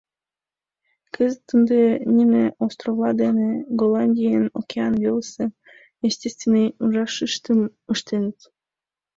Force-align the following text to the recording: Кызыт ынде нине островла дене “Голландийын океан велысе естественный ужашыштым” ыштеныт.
Кызыт 1.15 1.47
ынде 1.55 1.81
нине 2.15 2.43
островла 2.65 3.11
дене 3.23 3.49
“Голландийын 3.79 4.45
океан 4.59 4.93
велысе 5.03 5.45
естественный 6.09 6.73
ужашыштым” 6.83 7.59
ыштеныт. 7.93 8.37